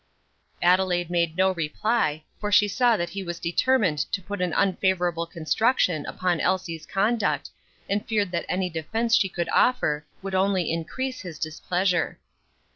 Adelaide 0.63 1.11
made 1.11 1.37
no 1.37 1.51
reply, 1.53 2.23
for 2.39 2.51
she 2.51 2.67
saw 2.67 2.97
that 2.97 3.11
he 3.11 3.21
was 3.21 3.39
determined 3.39 3.99
to 3.99 4.19
put 4.19 4.41
an 4.41 4.51
unfavorable 4.51 5.27
construction 5.27 6.07
upon 6.07 6.39
Elsie's 6.39 6.87
conduct, 6.87 7.51
and 7.87 8.07
feared 8.07 8.31
that 8.31 8.47
any 8.49 8.67
defence 8.67 9.15
she 9.15 9.29
could 9.29 9.49
offer 9.53 10.03
would 10.23 10.33
only 10.33 10.71
increase 10.71 11.21
his 11.21 11.37
displeasure. 11.37 12.17